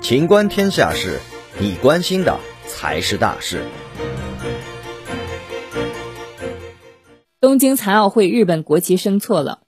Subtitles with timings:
[0.00, 1.20] 情观天下事，
[1.60, 3.62] 你关心的才是大事。
[7.40, 9.60] 东京残奥会日本国旗升错了。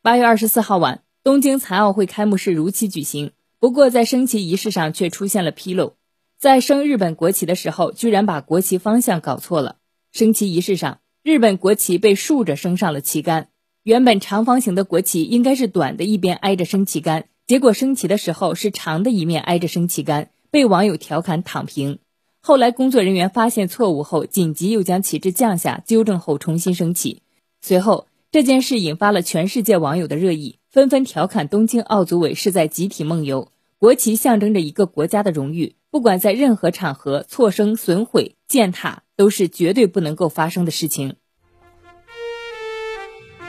[0.00, 5.96] 八月二十四号晚，东京残奥会开幕式如期举行，不过在升旗仪式上却出现了纰漏，
[6.38, 9.76] 在升日本国旗的时候，居然把国旗方向搞错了。
[10.12, 13.48] 升旗仪式上，日本国旗被竖着升上了旗杆。
[13.82, 21.98] 原本长方形的国旗应该是短的一边挨着升旗杆，结果升旗的时候是长的一面挨着升旗杆，被网友调侃躺平。
[22.42, 27.22] 后来工作人员发现错误后，紧急又将旗帜降下，纠正后重新升起。
[27.62, 33.50] 随后这件事引发了全世界网友的热议，纷纷调侃东京奥组委是在集体梦游。
[33.78, 41.14] 国旗象征着一个国家的荣誉，不管在任何场合错升、损毁、践踏，都是绝对不能够发生的事情。